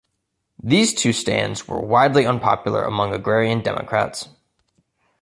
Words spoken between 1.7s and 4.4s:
widely unpopular among agrarian Democrats.